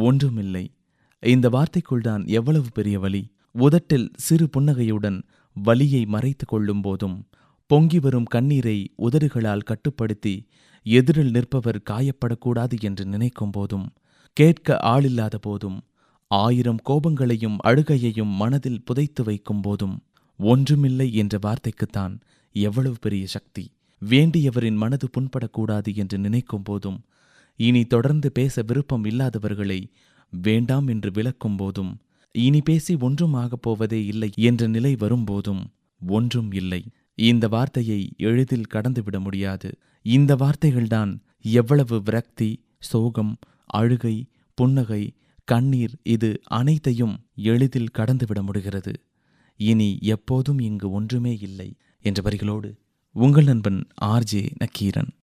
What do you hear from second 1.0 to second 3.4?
இந்த வார்த்தைக்குள்தான் எவ்வளவு பெரிய வலி.